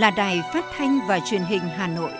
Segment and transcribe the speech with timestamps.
[0.00, 2.10] là Đài Phát thanh và Truyền hình Hà Nội.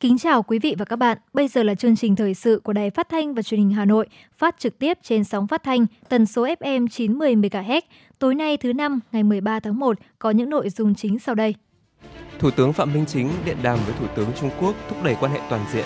[0.00, 1.18] Kính chào quý vị và các bạn.
[1.32, 3.84] Bây giờ là chương trình thời sự của Đài Phát thanh và Truyền hình Hà
[3.84, 4.06] Nội,
[4.38, 7.80] phát trực tiếp trên sóng phát thanh tần số FM 90 MHz.
[8.18, 11.54] Tối nay thứ năm, ngày 13 tháng 1 có những nội dung chính sau đây.
[12.44, 15.32] Thủ tướng Phạm Minh Chính điện đàm với Thủ tướng Trung Quốc thúc đẩy quan
[15.32, 15.84] hệ toàn diện.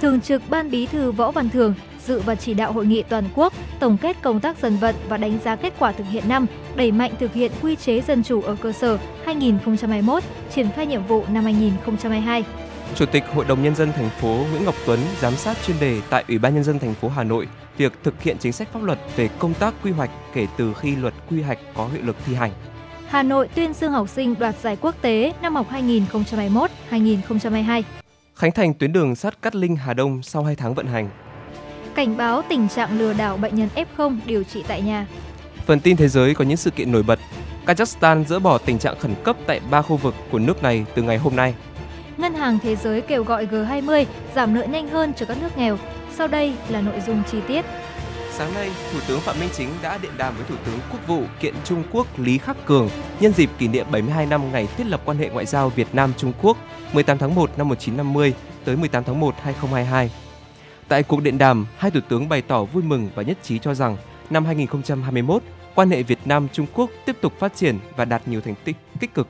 [0.00, 1.74] Thường trực Ban Bí thư Võ Văn Thường
[2.06, 5.16] dự và chỉ đạo hội nghị toàn quốc tổng kết công tác dân vận và
[5.16, 8.42] đánh giá kết quả thực hiện năm, đẩy mạnh thực hiện quy chế dân chủ
[8.42, 10.22] ở cơ sở 2021,
[10.54, 12.44] triển khai nhiệm vụ năm 2022.
[12.94, 16.00] Chủ tịch Hội đồng nhân dân thành phố Nguyễn Ngọc Tuấn giám sát chuyên đề
[16.10, 18.82] tại Ủy ban nhân dân thành phố Hà Nội việc thực hiện chính sách pháp
[18.82, 22.16] luật về công tác quy hoạch kể từ khi luật quy hoạch có hiệu lực
[22.26, 22.52] thi hành.
[23.10, 25.66] Hà Nội tuyên dương học sinh đoạt giải quốc tế năm học
[26.90, 27.82] 2021-2022.
[28.34, 31.10] Khánh thành tuyến đường sắt Cát Linh Hà Đông sau 2 tháng vận hành.
[31.94, 35.06] Cảnh báo tình trạng lừa đảo bệnh nhân F0 điều trị tại nhà.
[35.66, 37.18] Phần tin thế giới có những sự kiện nổi bật.
[37.66, 41.02] Kazakhstan dỡ bỏ tình trạng khẩn cấp tại ba khu vực của nước này từ
[41.02, 41.54] ngày hôm nay.
[42.16, 45.78] Ngân hàng Thế giới kêu gọi G20 giảm nợ nhanh hơn cho các nước nghèo.
[46.16, 47.64] Sau đây là nội dung chi tiết.
[48.32, 51.24] Sáng nay, Thủ tướng Phạm Minh Chính đã điện đàm với Thủ tướng Quốc vụ
[51.40, 52.88] kiện Trung Quốc Lý Khắc Cường
[53.20, 56.12] nhân dịp kỷ niệm 72 năm ngày thiết lập quan hệ ngoại giao Việt Nam
[56.16, 56.56] Trung Quốc
[56.92, 60.10] 18 tháng 1 năm 1950 tới 18 tháng 1 2022.
[60.88, 63.74] Tại cuộc điện đàm, hai thủ tướng bày tỏ vui mừng và nhất trí cho
[63.74, 63.96] rằng
[64.30, 65.42] năm 2021,
[65.74, 68.76] quan hệ Việt Nam Trung Quốc tiếp tục phát triển và đạt nhiều thành tích
[69.00, 69.28] tích cực.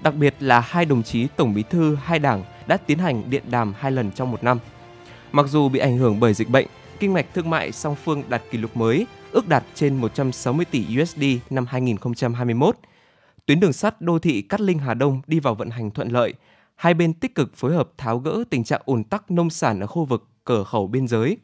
[0.00, 3.42] Đặc biệt là hai đồng chí tổng bí thư hai đảng đã tiến hành điện
[3.50, 4.58] đàm hai lần trong một năm.
[5.32, 6.66] Mặc dù bị ảnh hưởng bởi dịch bệnh,
[7.00, 10.86] kinh mạch thương mại song phương đạt kỷ lục mới, ước đạt trên 160 tỷ
[11.02, 12.76] USD năm 2021.
[13.46, 16.34] Tuyến đường sắt đô thị Cát Linh Hà Đông đi vào vận hành thuận lợi.
[16.74, 19.86] Hai bên tích cực phối hợp tháo gỡ tình trạng ùn tắc nông sản ở
[19.86, 21.36] khu vực cửa khẩu biên giới.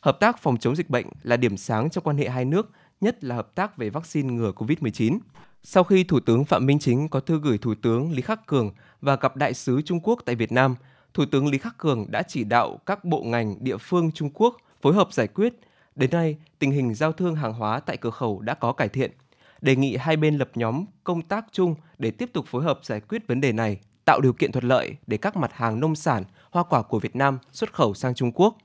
[0.00, 2.70] Hợp tác phòng chống dịch bệnh là điểm sáng trong quan hệ hai nước,
[3.00, 5.18] nhất là hợp tác về vaccine ngừa COVID-19.
[5.62, 8.70] Sau khi Thủ tướng Phạm Minh Chính có thư gửi Thủ tướng Lý Khắc Cường
[9.00, 10.74] và gặp Đại sứ Trung Quốc tại Việt Nam,
[11.14, 14.56] Thủ tướng Lý Khắc Cường đã chỉ đạo các bộ ngành địa phương Trung Quốc
[14.82, 15.54] phối hợp giải quyết.
[15.94, 19.10] Đến nay, tình hình giao thương hàng hóa tại cửa khẩu đã có cải thiện.
[19.60, 23.00] Đề nghị hai bên lập nhóm công tác chung để tiếp tục phối hợp giải
[23.00, 26.24] quyết vấn đề này, tạo điều kiện thuận lợi để các mặt hàng nông sản,
[26.50, 28.56] hoa quả của Việt Nam xuất khẩu sang Trung Quốc.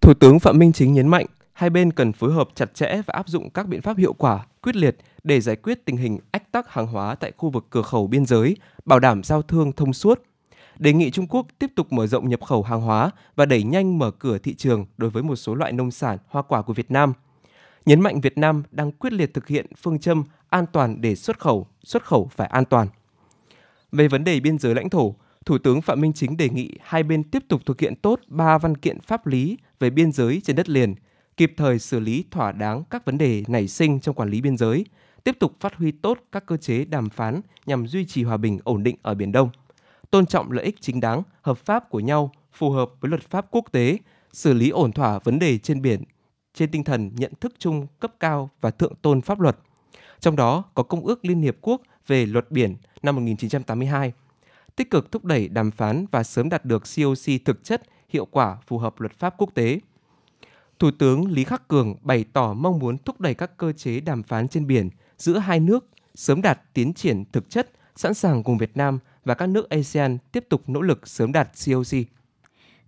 [0.00, 3.14] Thủ tướng Phạm Minh Chính nhấn mạnh, hai bên cần phối hợp chặt chẽ và
[3.14, 6.52] áp dụng các biện pháp hiệu quả, quyết liệt để giải quyết tình hình ách
[6.52, 9.92] tắc hàng hóa tại khu vực cửa khẩu biên giới, bảo đảm giao thương thông
[9.92, 10.22] suốt,
[10.82, 13.98] đề nghị Trung Quốc tiếp tục mở rộng nhập khẩu hàng hóa và đẩy nhanh
[13.98, 16.90] mở cửa thị trường đối với một số loại nông sản, hoa quả của Việt
[16.90, 17.12] Nam.
[17.86, 21.38] Nhấn mạnh Việt Nam đang quyết liệt thực hiện phương châm an toàn để xuất
[21.38, 22.88] khẩu, xuất khẩu phải an toàn.
[23.92, 27.02] Về vấn đề biên giới lãnh thổ, Thủ tướng Phạm Minh Chính đề nghị hai
[27.02, 30.56] bên tiếp tục thực hiện tốt ba văn kiện pháp lý về biên giới trên
[30.56, 30.94] đất liền,
[31.36, 34.56] kịp thời xử lý thỏa đáng các vấn đề nảy sinh trong quản lý biên
[34.56, 34.86] giới,
[35.24, 38.58] tiếp tục phát huy tốt các cơ chế đàm phán nhằm duy trì hòa bình
[38.64, 39.50] ổn định ở Biển Đông
[40.12, 43.46] tôn trọng lợi ích chính đáng, hợp pháp của nhau, phù hợp với luật pháp
[43.50, 43.98] quốc tế,
[44.32, 46.04] xử lý ổn thỏa vấn đề trên biển
[46.54, 49.58] trên tinh thần nhận thức chung cấp cao và thượng tôn pháp luật.
[50.20, 54.12] Trong đó có Công ước Liên Hiệp Quốc về luật biển năm 1982,
[54.76, 58.56] tích cực thúc đẩy đàm phán và sớm đạt được COC thực chất, hiệu quả
[58.66, 59.80] phù hợp luật pháp quốc tế.
[60.78, 64.22] Thủ tướng Lý Khắc Cường bày tỏ mong muốn thúc đẩy các cơ chế đàm
[64.22, 68.58] phán trên biển giữa hai nước sớm đạt tiến triển thực chất, sẵn sàng cùng
[68.58, 71.98] Việt Nam và các nước ASEAN tiếp tục nỗ lực sớm đạt COC.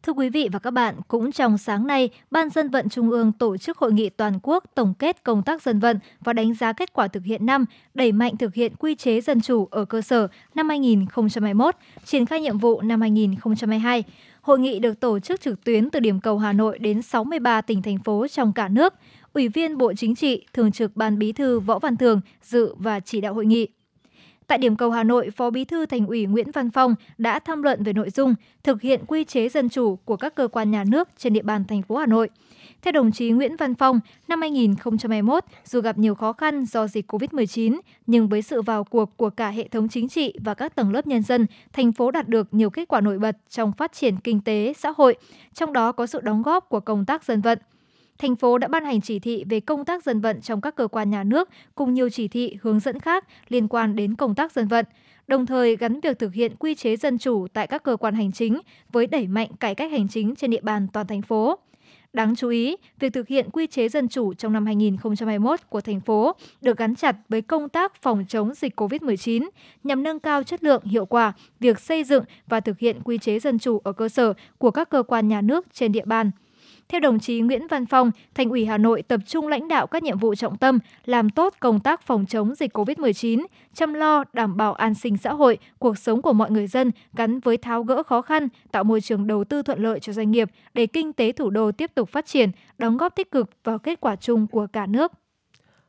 [0.03, 3.33] Thưa quý vị và các bạn, cũng trong sáng nay, Ban dân vận Trung ương
[3.33, 6.73] tổ chức hội nghị toàn quốc tổng kết công tác dân vận và đánh giá
[6.73, 7.65] kết quả thực hiện năm,
[7.95, 12.41] đẩy mạnh thực hiện quy chế dân chủ ở cơ sở năm 2021, triển khai
[12.41, 14.05] nhiệm vụ năm 2022.
[14.41, 17.83] Hội nghị được tổ chức trực tuyến từ điểm cầu Hà Nội đến 63 tỉnh
[17.83, 18.95] thành phố trong cả nước.
[19.33, 23.01] Ủy viên Bộ Chính trị, Thường trực Ban Bí thư Võ Văn Thường dự và
[23.01, 23.69] chỉ đạo hội nghị.
[24.47, 27.63] Tại điểm cầu Hà Nội, Phó Bí thư Thành ủy Nguyễn Văn Phong đã tham
[27.63, 30.85] luận về nội dung thực hiện quy chế dân chủ của các cơ quan nhà
[30.85, 32.29] nước trên địa bàn thành phố Hà Nội.
[32.83, 37.13] Theo đồng chí Nguyễn Văn Phong, năm 2021, dù gặp nhiều khó khăn do dịch
[37.13, 40.93] COVID-19, nhưng với sự vào cuộc của cả hệ thống chính trị và các tầng
[40.93, 44.17] lớp nhân dân, thành phố đạt được nhiều kết quả nổi bật trong phát triển
[44.17, 45.17] kinh tế, xã hội,
[45.55, 47.59] trong đó có sự đóng góp của công tác dân vận
[48.19, 50.89] thành phố đã ban hành chỉ thị về công tác dân vận trong các cơ
[50.89, 54.53] quan nhà nước cùng nhiều chỉ thị hướng dẫn khác liên quan đến công tác
[54.53, 54.85] dân vận,
[55.27, 58.33] đồng thời gắn việc thực hiện quy chế dân chủ tại các cơ quan hành
[58.33, 58.61] chính
[58.93, 61.59] với đẩy mạnh cải cách hành chính trên địa bàn toàn thành phố.
[62.13, 66.01] Đáng chú ý, việc thực hiện quy chế dân chủ trong năm 2021 của thành
[66.01, 69.49] phố được gắn chặt với công tác phòng chống dịch COVID-19
[69.85, 73.39] nhằm nâng cao chất lượng, hiệu quả việc xây dựng và thực hiện quy chế
[73.39, 76.31] dân chủ ở cơ sở của các cơ quan nhà nước trên địa bàn–
[76.89, 80.03] theo đồng chí Nguyễn Văn Phong, Thành ủy Hà Nội tập trung lãnh đạo các
[80.03, 84.57] nhiệm vụ trọng tâm, làm tốt công tác phòng chống dịch COVID-19, chăm lo đảm
[84.57, 88.03] bảo an sinh xã hội, cuộc sống của mọi người dân gắn với tháo gỡ
[88.03, 91.33] khó khăn, tạo môi trường đầu tư thuận lợi cho doanh nghiệp để kinh tế
[91.33, 94.67] thủ đô tiếp tục phát triển, đóng góp tích cực vào kết quả chung của
[94.73, 95.13] cả nước.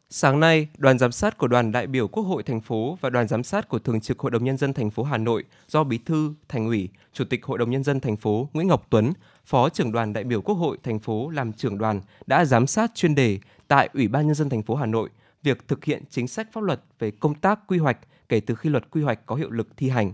[0.09, 3.27] Sáng nay, đoàn giám sát của đoàn đại biểu Quốc hội thành phố và đoàn
[3.27, 5.97] giám sát của Thường trực Hội đồng nhân dân thành phố Hà Nội do Bí
[5.97, 9.13] thư, Thành ủy, Chủ tịch Hội đồng nhân dân thành phố Nguyễn Ngọc Tuấn,
[9.45, 12.91] Phó trưởng đoàn đại biểu Quốc hội thành phố làm trưởng đoàn đã giám sát
[12.95, 15.09] chuyên đề tại Ủy ban nhân dân thành phố Hà Nội
[15.43, 17.97] việc thực hiện chính sách pháp luật về công tác quy hoạch
[18.29, 20.13] kể từ khi luật quy hoạch có hiệu lực thi hành.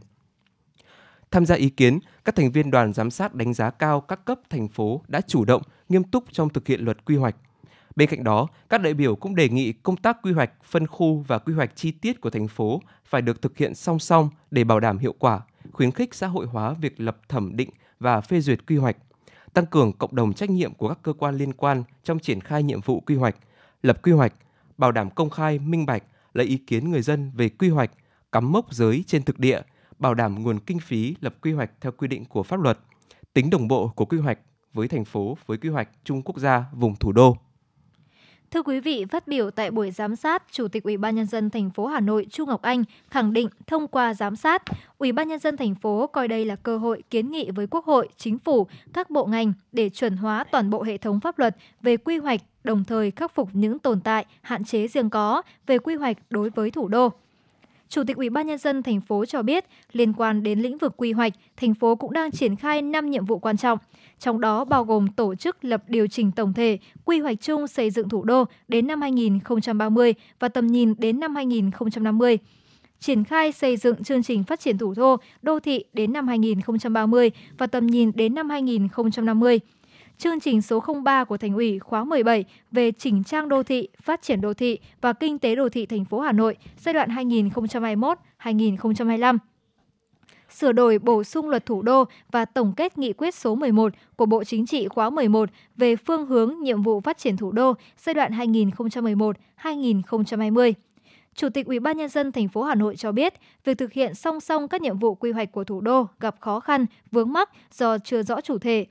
[1.31, 4.39] Tham gia ý kiến, các thành viên đoàn giám sát đánh giá cao các cấp
[4.49, 7.35] thành phố đã chủ động, nghiêm túc trong thực hiện luật quy hoạch–
[7.95, 11.25] Bên cạnh đó, các đại biểu cũng đề nghị công tác quy hoạch phân khu
[11.27, 14.63] và quy hoạch chi tiết của thành phố phải được thực hiện song song để
[14.63, 15.41] bảo đảm hiệu quả,
[15.71, 17.69] khuyến khích xã hội hóa việc lập thẩm định
[17.99, 18.97] và phê duyệt quy hoạch,
[19.53, 22.63] tăng cường cộng đồng trách nhiệm của các cơ quan liên quan trong triển khai
[22.63, 23.36] nhiệm vụ quy hoạch,
[23.83, 24.33] lập quy hoạch,
[24.77, 26.03] bảo đảm công khai, minh bạch,
[26.33, 27.92] lấy ý kiến người dân về quy hoạch,
[28.31, 29.62] cắm mốc giới trên thực địa,
[30.00, 32.80] bảo đảm nguồn kinh phí lập quy hoạch theo quy định của pháp luật,
[33.33, 34.39] tính đồng bộ của quy hoạch
[34.74, 37.38] với thành phố với quy hoạch chung quốc gia vùng thủ đô.
[38.51, 41.50] Thưa quý vị, phát biểu tại buổi giám sát, Chủ tịch Ủy ban nhân dân
[41.50, 44.63] thành phố Hà Nội Chu Ngọc Anh khẳng định thông qua giám sát,
[44.98, 47.86] Ủy ban nhân dân thành phố coi đây là cơ hội kiến nghị với Quốc
[47.86, 51.56] hội, Chính phủ, các bộ ngành để chuẩn hóa toàn bộ hệ thống pháp luật
[51.81, 55.77] về quy hoạch, đồng thời khắc phục những tồn tại, hạn chế riêng có về
[55.77, 57.09] quy hoạch đối với thủ đô.
[57.91, 60.93] Chủ tịch Ủy ban nhân dân thành phố cho biết, liên quan đến lĩnh vực
[60.97, 63.77] quy hoạch, thành phố cũng đang triển khai 5 nhiệm vụ quan trọng,
[64.19, 67.91] trong đó bao gồm tổ chức lập điều chỉnh tổng thể, quy hoạch chung xây
[67.91, 72.38] dựng thủ đô đến năm 2030 và tầm nhìn đến năm 2050
[72.99, 77.31] triển khai xây dựng chương trình phát triển thủ đô, đô thị đến năm 2030
[77.57, 79.59] và tầm nhìn đến năm 2050
[80.21, 84.21] chương trình số 03 của Thành ủy khóa 17 về chỉnh trang đô thị, phát
[84.21, 89.38] triển đô thị và kinh tế đô thị thành phố Hà Nội giai đoạn 2021-2025
[90.50, 94.25] sửa đổi bổ sung luật thủ đô và tổng kết nghị quyết số 11 của
[94.25, 98.13] Bộ Chính trị khóa 11 về phương hướng nhiệm vụ phát triển thủ đô giai
[98.13, 100.74] đoạn 2011-2020.
[101.35, 103.33] Chủ tịch Ủy ban nhân dân thành phố Hà Nội cho biết,
[103.63, 106.59] việc thực hiện song song các nhiệm vụ quy hoạch của thủ đô gặp khó
[106.59, 108.85] khăn, vướng mắc do chưa rõ chủ thể.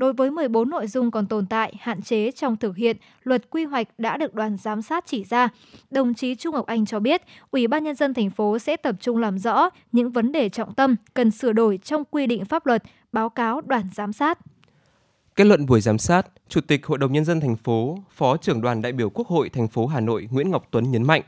[0.00, 3.64] Đối với 14 nội dung còn tồn tại, hạn chế trong thực hiện, luật quy
[3.64, 5.48] hoạch đã được đoàn giám sát chỉ ra.
[5.90, 8.96] Đồng chí Trung Ngọc Anh cho biết, Ủy ban nhân dân thành phố sẽ tập
[9.00, 12.66] trung làm rõ những vấn đề trọng tâm cần sửa đổi trong quy định pháp
[12.66, 12.82] luật,
[13.12, 14.38] báo cáo đoàn giám sát.
[15.36, 18.60] Kết luận buổi giám sát, Chủ tịch Hội đồng nhân dân thành phố, Phó trưởng
[18.60, 21.22] đoàn đại biểu Quốc hội thành phố Hà Nội Nguyễn Ngọc Tuấn nhấn mạnh,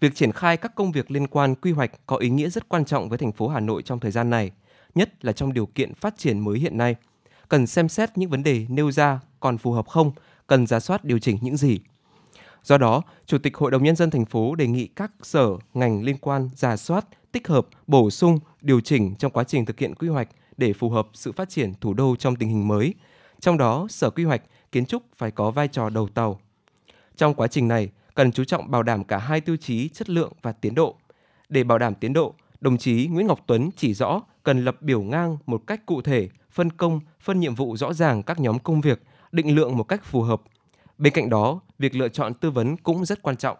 [0.00, 2.84] việc triển khai các công việc liên quan quy hoạch có ý nghĩa rất quan
[2.84, 4.50] trọng với thành phố Hà Nội trong thời gian này,
[4.94, 6.96] nhất là trong điều kiện phát triển mới hiện nay–
[7.54, 10.12] cần xem xét những vấn đề nêu ra còn phù hợp không,
[10.46, 11.78] cần giả soát điều chỉnh những gì.
[12.62, 16.02] Do đó, Chủ tịch Hội đồng Nhân dân thành phố đề nghị các sở, ngành
[16.02, 19.94] liên quan giả soát, tích hợp, bổ sung, điều chỉnh trong quá trình thực hiện
[19.94, 22.94] quy hoạch để phù hợp sự phát triển thủ đô trong tình hình mới.
[23.40, 26.40] Trong đó, Sở Quy hoạch, Kiến trúc phải có vai trò đầu tàu.
[27.16, 30.32] Trong quá trình này, cần chú trọng bảo đảm cả hai tiêu chí chất lượng
[30.42, 30.96] và tiến độ.
[31.48, 35.02] Để bảo đảm tiến độ, đồng chí Nguyễn Ngọc Tuấn chỉ rõ cần lập biểu
[35.02, 38.80] ngang một cách cụ thể phân công, phân nhiệm vụ rõ ràng các nhóm công
[38.80, 40.42] việc, định lượng một cách phù hợp.
[40.98, 43.56] Bên cạnh đó, việc lựa chọn tư vấn cũng rất quan trọng.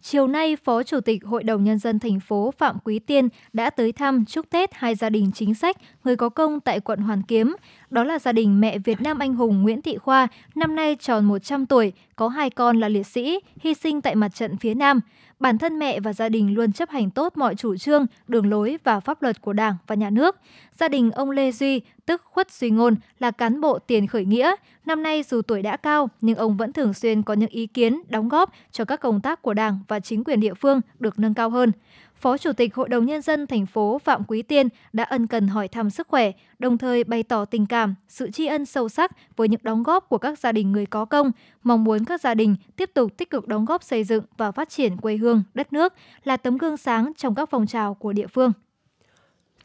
[0.00, 3.70] Chiều nay, Phó Chủ tịch Hội đồng Nhân dân thành phố Phạm Quý Tiên đã
[3.70, 7.22] tới thăm chúc Tết hai gia đình chính sách, người có công tại quận Hoàn
[7.22, 7.56] Kiếm.
[7.94, 11.24] Đó là gia đình mẹ Việt Nam anh hùng Nguyễn Thị Khoa, năm nay tròn
[11.24, 15.00] 100 tuổi, có hai con là liệt sĩ, hy sinh tại mặt trận phía Nam.
[15.40, 18.78] Bản thân mẹ và gia đình luôn chấp hành tốt mọi chủ trương, đường lối
[18.84, 20.36] và pháp luật của Đảng và Nhà nước.
[20.78, 24.54] Gia đình ông Lê Duy, tức Khuất Duy Ngôn, là cán bộ tiền khởi nghĩa.
[24.86, 28.02] Năm nay dù tuổi đã cao, nhưng ông vẫn thường xuyên có những ý kiến,
[28.08, 31.34] đóng góp cho các công tác của Đảng và chính quyền địa phương được nâng
[31.34, 31.72] cao hơn.
[32.14, 35.48] Phó Chủ tịch Hội đồng Nhân dân thành phố Phạm Quý Tiên đã ân cần
[35.48, 39.10] hỏi thăm sức khỏe, đồng thời bày tỏ tình cảm, sự tri ân sâu sắc
[39.36, 42.34] với những đóng góp của các gia đình người có công, mong muốn các gia
[42.34, 45.72] đình tiếp tục tích cực đóng góp xây dựng và phát triển quê hương, đất
[45.72, 45.92] nước,
[46.24, 48.52] là tấm gương sáng trong các phong trào của địa phương.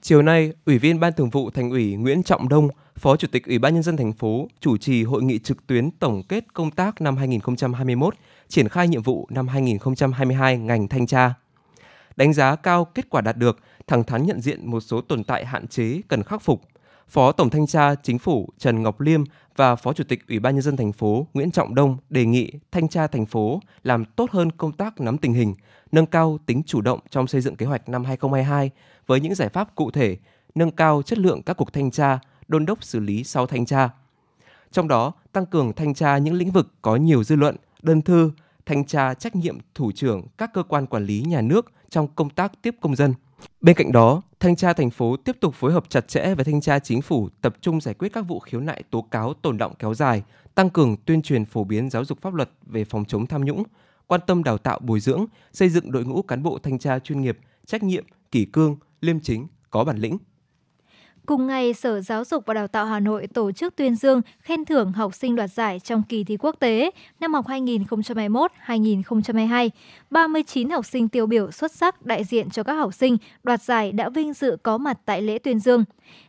[0.01, 3.47] Chiều nay, Ủy viên Ban Thường vụ Thành ủy Nguyễn Trọng Đông, Phó Chủ tịch
[3.47, 6.71] Ủy ban nhân dân thành phố chủ trì hội nghị trực tuyến tổng kết công
[6.71, 8.15] tác năm 2021,
[8.47, 11.33] triển khai nhiệm vụ năm 2022 ngành thanh tra
[12.19, 15.45] đánh giá cao kết quả đạt được, thẳng thắn nhận diện một số tồn tại
[15.45, 16.61] hạn chế cần khắc phục.
[17.07, 19.23] Phó Tổng thanh tra Chính phủ Trần Ngọc Liêm
[19.55, 22.51] và Phó Chủ tịch Ủy ban nhân dân thành phố Nguyễn Trọng Đông đề nghị
[22.71, 25.55] thanh tra thành phố làm tốt hơn công tác nắm tình hình,
[25.91, 28.71] nâng cao tính chủ động trong xây dựng kế hoạch năm 2022
[29.07, 30.17] với những giải pháp cụ thể,
[30.55, 33.89] nâng cao chất lượng các cuộc thanh tra, đôn đốc xử lý sau thanh tra.
[34.71, 38.31] Trong đó, tăng cường thanh tra những lĩnh vực có nhiều dư luận, đơn thư,
[38.69, 42.29] thanh tra trách nhiệm thủ trưởng các cơ quan quản lý nhà nước trong công
[42.29, 43.13] tác tiếp công dân.
[43.61, 46.61] Bên cạnh đó, thanh tra thành phố tiếp tục phối hợp chặt chẽ với thanh
[46.61, 49.73] tra chính phủ tập trung giải quyết các vụ khiếu nại tố cáo tồn động
[49.79, 50.23] kéo dài,
[50.55, 53.63] tăng cường tuyên truyền phổ biến giáo dục pháp luật về phòng chống tham nhũng,
[54.07, 57.21] quan tâm đào tạo bồi dưỡng, xây dựng đội ngũ cán bộ thanh tra chuyên
[57.21, 60.17] nghiệp, trách nhiệm, kỷ cương, liêm chính, có bản lĩnh.
[61.29, 64.65] Cùng ngày, Sở Giáo dục và Đào tạo Hà Nội tổ chức tuyên dương khen
[64.65, 69.69] thưởng học sinh đoạt giải trong kỳ thi quốc tế năm học 2021-2022.
[70.09, 73.91] 39 học sinh tiêu biểu xuất sắc đại diện cho các học sinh đoạt giải
[73.91, 75.83] đã vinh dự có mặt tại lễ tuyên dương.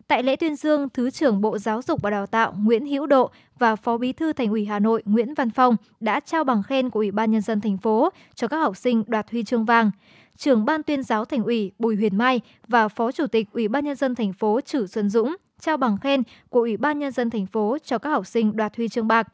[0.09, 3.31] Tại lễ tuyên dương, Thứ trưởng Bộ Giáo dục và Đào tạo Nguyễn Hữu Độ
[3.59, 6.91] và Phó Bí thư Thành ủy Hà Nội Nguyễn Văn Phong đã trao bằng khen
[6.91, 9.91] của Ủy ban nhân dân thành phố cho các học sinh đoạt huy chương vàng
[10.37, 13.85] trưởng ban tuyên giáo thành ủy Bùi Huyền Mai và Phó Chủ tịch Ủy ban
[13.85, 17.31] nhân dân thành phố Trử Xuân Dũng trao bằng khen của Ủy ban nhân dân
[17.31, 19.29] thành phố cho các học sinh đoạt huy chương bạc,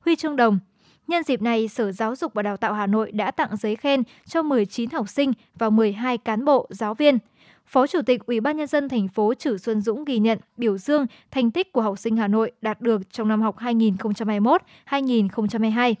[0.00, 0.58] huy chương đồng.
[1.06, 4.02] Nhân dịp này, Sở Giáo dục và Đào tạo Hà Nội đã tặng giấy khen
[4.26, 7.18] cho 19 học sinh và 12 cán bộ, giáo viên.
[7.66, 10.78] Phó Chủ tịch Ủy ban nhân dân thành phố Trử Xuân Dũng ghi nhận, biểu
[10.78, 15.94] dương thành tích của học sinh Hà Nội đạt được trong năm học 2021-2022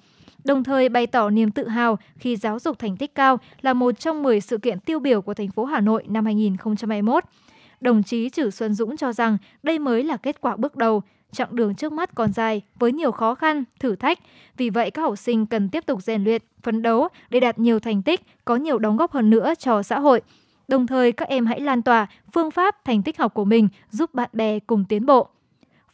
[0.44, 4.00] đồng thời bày tỏ niềm tự hào khi giáo dục thành tích cao là một
[4.00, 7.24] trong 10 sự kiện tiêu biểu của thành phố Hà Nội năm 2021.
[7.80, 11.56] Đồng chí Trử Xuân Dũng cho rằng đây mới là kết quả bước đầu, chặng
[11.56, 14.18] đường trước mắt còn dài với nhiều khó khăn, thử thách.
[14.56, 17.80] Vì vậy các học sinh cần tiếp tục rèn luyện, phấn đấu để đạt nhiều
[17.80, 20.20] thành tích, có nhiều đóng góp hơn nữa cho xã hội.
[20.68, 24.14] Đồng thời các em hãy lan tỏa phương pháp thành tích học của mình giúp
[24.14, 25.28] bạn bè cùng tiến bộ.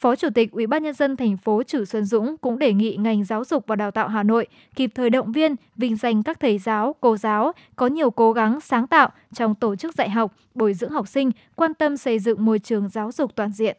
[0.00, 2.96] Phó Chủ tịch Ủy ban nhân dân thành phố Trử Xuân Dũng cũng đề nghị
[2.96, 6.40] ngành giáo dục và đào tạo Hà Nội kịp thời động viên, vinh danh các
[6.40, 10.34] thầy giáo, cô giáo có nhiều cố gắng sáng tạo trong tổ chức dạy học,
[10.54, 13.76] bồi dưỡng học sinh, quan tâm xây dựng môi trường giáo dục toàn diện.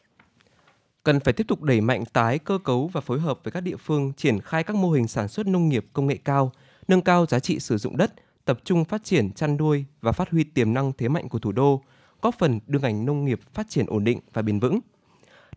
[1.04, 3.78] Cần phải tiếp tục đẩy mạnh tái cơ cấu và phối hợp với các địa
[3.78, 6.52] phương triển khai các mô hình sản xuất nông nghiệp công nghệ cao,
[6.88, 8.14] nâng cao giá trị sử dụng đất,
[8.46, 11.52] tập trung phát triển chăn nuôi và phát huy tiềm năng thế mạnh của thủ
[11.52, 11.82] đô,
[12.22, 14.80] góp phần đưa ngành nông nghiệp phát triển ổn định và bền vững.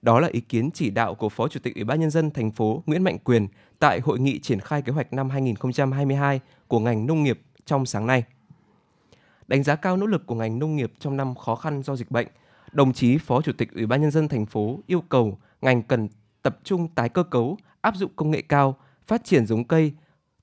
[0.02, 2.50] Đó là ý kiến chỉ đạo của Phó Chủ tịch Ủy ban nhân dân thành
[2.50, 3.46] phố Nguyễn Mạnh Quyền
[3.78, 8.06] tại hội nghị triển khai kế hoạch năm 2022 của ngành nông nghiệp trong sáng
[8.06, 8.24] nay.
[9.48, 12.10] Đánh giá cao nỗ lực của ngành nông nghiệp trong năm khó khăn do dịch
[12.10, 12.26] bệnh,
[12.72, 16.08] đồng chí Phó Chủ tịch Ủy ban nhân dân thành phố yêu cầu ngành cần
[16.42, 19.92] tập trung tái cơ cấu, áp dụng công nghệ cao, phát triển giống cây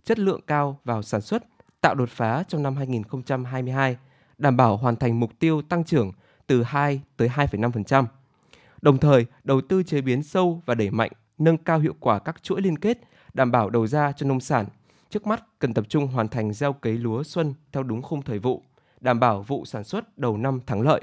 [0.03, 1.43] chất lượng cao vào sản xuất,
[1.81, 3.97] tạo đột phá trong năm 2022,
[4.37, 6.11] đảm bảo hoàn thành mục tiêu tăng trưởng
[6.47, 8.05] từ 2 tới 2,5%
[8.81, 12.43] đồng thời đầu tư chế biến sâu và đẩy mạnh nâng cao hiệu quả các
[12.43, 12.99] chuỗi liên kết,
[13.33, 14.65] đảm bảo đầu ra cho nông sản.
[15.09, 18.39] Trước mắt cần tập trung hoàn thành gieo cấy lúa xuân theo đúng khung thời
[18.39, 18.63] vụ,
[19.01, 21.01] đảm bảo vụ sản xuất đầu năm thắng lợi.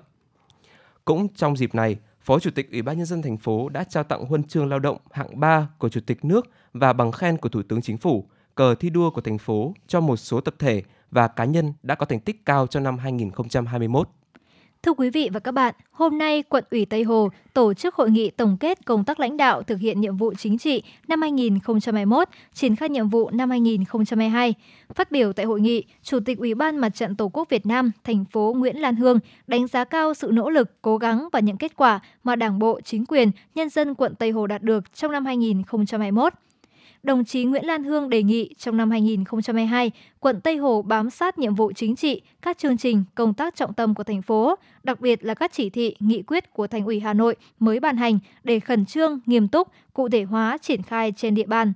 [1.05, 4.05] Cũng trong dịp này, Phó Chủ tịch Ủy ban nhân dân thành phố đã trao
[4.05, 7.49] tặng huân chương lao động hạng 3 của Chủ tịch nước và bằng khen của
[7.49, 10.83] Thủ tướng Chính phủ, cờ thi đua của thành phố cho một số tập thể
[11.11, 14.09] và cá nhân đã có thành tích cao trong năm 2021.
[14.87, 18.11] Thưa quý vị và các bạn, hôm nay quận ủy Tây Hồ tổ chức hội
[18.11, 22.29] nghị tổng kết công tác lãnh đạo thực hiện nhiệm vụ chính trị năm 2021,
[22.55, 24.55] triển khai nhiệm vụ năm 2022.
[24.95, 27.93] Phát biểu tại hội nghị, Chủ tịch Ủy ban Mặt trận Tổ quốc Việt Nam,
[28.05, 31.57] thành phố Nguyễn Lan Hương đánh giá cao sự nỗ lực, cố gắng và những
[31.57, 35.13] kết quả mà Đảng bộ, chính quyền, nhân dân quận Tây Hồ đạt được trong
[35.13, 36.33] năm 2021
[37.07, 41.39] đồng chí Nguyễn Lan Hương đề nghị trong năm 2022, quận Tây Hồ bám sát
[41.39, 45.01] nhiệm vụ chính trị, các chương trình, công tác trọng tâm của thành phố, đặc
[45.01, 48.19] biệt là các chỉ thị, nghị quyết của Thành ủy Hà Nội mới ban hành
[48.45, 51.73] để khẩn trương, nghiêm túc, cụ thể hóa triển khai trên địa bàn.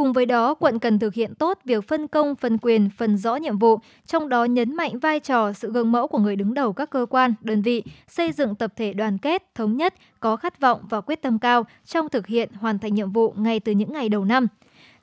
[0.00, 3.36] Cùng với đó, quận cần thực hiện tốt việc phân công, phân quyền, phân rõ
[3.36, 6.72] nhiệm vụ, trong đó nhấn mạnh vai trò sự gương mẫu của người đứng đầu
[6.72, 10.60] các cơ quan, đơn vị, xây dựng tập thể đoàn kết, thống nhất, có khát
[10.60, 13.92] vọng và quyết tâm cao trong thực hiện hoàn thành nhiệm vụ ngay từ những
[13.92, 14.46] ngày đầu năm.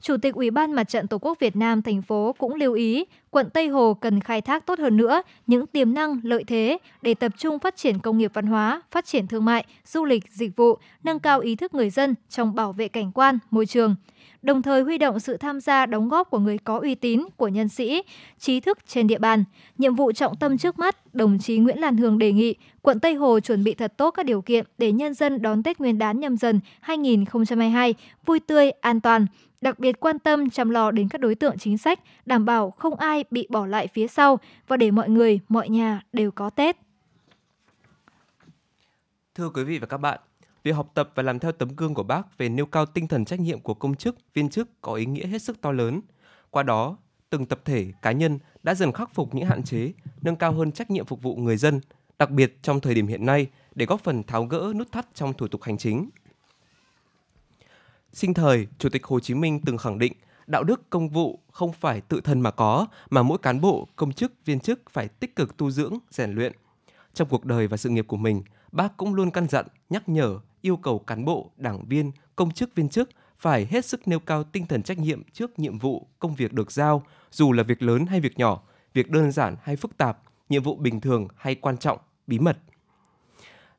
[0.02, 3.06] Chủ tịch Ủy ban Mặt trận Tổ quốc Việt Nam thành phố cũng lưu ý
[3.30, 7.14] quận Tây Hồ cần khai thác tốt hơn nữa những tiềm năng, lợi thế để
[7.14, 10.56] tập trung phát triển công nghiệp văn hóa, phát triển thương mại, du lịch, dịch
[10.56, 13.96] vụ, nâng cao ý thức người dân trong bảo vệ cảnh quan, môi trường
[14.42, 17.48] đồng thời huy động sự tham gia đóng góp của người có uy tín, của
[17.48, 18.02] nhân sĩ,
[18.40, 19.44] trí thức trên địa bàn.
[19.78, 23.14] Nhiệm vụ trọng tâm trước mắt, đồng chí Nguyễn Lan Hương đề nghị quận Tây
[23.14, 26.20] Hồ chuẩn bị thật tốt các điều kiện để nhân dân đón Tết Nguyên đán
[26.20, 29.28] nhâm dần 2022 vui tươi, an toàn,
[29.62, 32.96] đặc biệt quan tâm chăm lo đến các đối tượng chính sách, đảm bảo không
[32.96, 36.78] ai bị bỏ lại phía sau và để mọi người, mọi nhà đều có Tết.
[39.36, 40.20] Thưa quý vị và các bạn,
[40.64, 43.26] việc học tập và làm theo tấm gương của Bác về nêu cao tinh thần
[43.26, 46.02] trách nhiệm của công chức, viên chức có ý nghĩa hết sức to lớn.
[46.50, 46.98] Qua đó,
[47.30, 50.72] từng tập thể, cá nhân đã dần khắc phục những hạn chế, nâng cao hơn
[50.72, 51.82] trách nhiệm phục vụ người dân,
[52.20, 55.34] đặc biệt trong thời điểm hiện nay để góp phần tháo gỡ nút thắt trong
[55.34, 56.10] thủ tục hành chính.
[58.18, 60.14] Sinh thời, Chủ tịch Hồ Chí Minh từng khẳng định
[60.48, 64.14] đạo đức công vụ không phải tự thân mà có, mà mỗi cán bộ, công
[64.14, 66.54] chức, viên chức phải tích cực tu dưỡng, rèn luyện.
[67.14, 70.40] Trong cuộc đời và sự nghiệp của mình, bác cũng luôn căn dặn, nhắc nhở,
[70.62, 73.10] yêu cầu cán bộ, đảng viên, công chức viên chức
[73.40, 76.72] phải hết sức nêu cao tinh thần trách nhiệm trước nhiệm vụ, công việc được
[76.72, 78.62] giao, dù là việc lớn hay việc nhỏ,
[78.94, 80.20] việc đơn giản hay phức tạp,
[80.50, 82.58] nhiệm vụ bình thường hay quan trọng, bí mật.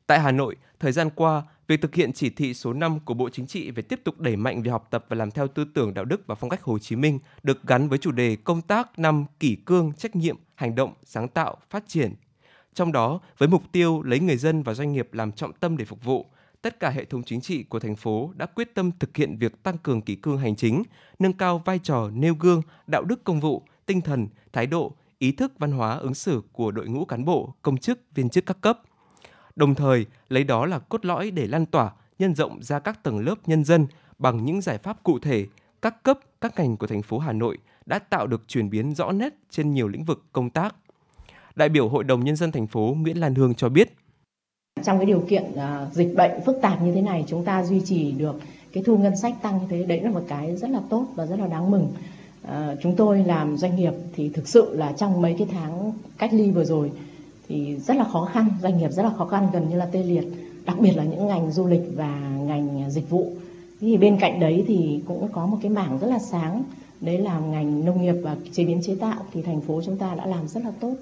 [0.07, 3.29] Tại Hà Nội, thời gian qua, việc thực hiện chỉ thị số 5 của Bộ
[3.29, 5.93] Chính trị về tiếp tục đẩy mạnh việc học tập và làm theo tư tưởng
[5.93, 8.99] đạo đức và phong cách Hồ Chí Minh được gắn với chủ đề công tác
[8.99, 12.13] năm kỷ cương, trách nhiệm, hành động, sáng tạo, phát triển.
[12.73, 15.85] Trong đó, với mục tiêu lấy người dân và doanh nghiệp làm trọng tâm để
[15.85, 16.25] phục vụ,
[16.61, 19.63] tất cả hệ thống chính trị của thành phố đã quyết tâm thực hiện việc
[19.63, 20.83] tăng cường kỷ cương hành chính,
[21.19, 25.31] nâng cao vai trò nêu gương, đạo đức công vụ, tinh thần, thái độ, ý
[25.31, 28.61] thức văn hóa ứng xử của đội ngũ cán bộ, công chức, viên chức các
[28.61, 28.81] cấp.
[29.59, 33.19] Đồng thời, lấy đó là cốt lõi để lan tỏa, nhân rộng ra các tầng
[33.19, 33.87] lớp nhân dân
[34.17, 35.45] bằng những giải pháp cụ thể,
[35.81, 39.11] các cấp, các ngành của thành phố Hà Nội đã tạo được chuyển biến rõ
[39.11, 40.75] nét trên nhiều lĩnh vực công tác.
[41.55, 43.93] Đại biểu Hội đồng Nhân dân thành phố Nguyễn Lan Hương cho biết,
[44.83, 47.81] trong cái điều kiện à, dịch bệnh phức tạp như thế này chúng ta duy
[47.85, 48.35] trì được
[48.73, 51.25] cái thu ngân sách tăng như thế đấy là một cái rất là tốt và
[51.25, 51.87] rất là đáng mừng
[52.47, 56.33] À, chúng tôi làm doanh nghiệp thì thực sự là trong mấy cái tháng cách
[56.33, 56.91] ly vừa rồi
[57.49, 60.03] thì rất là khó khăn doanh nghiệp rất là khó khăn gần như là tê
[60.03, 60.23] liệt
[60.65, 63.31] đặc biệt là những ngành du lịch và ngành dịch vụ.
[63.79, 66.63] Thì bên cạnh đấy thì cũng có một cái mảng rất là sáng
[67.01, 69.25] đấy là ngành nông nghiệp và chế biến chế tạo.
[69.33, 70.93] Thì thành phố chúng ta đã làm rất là tốt.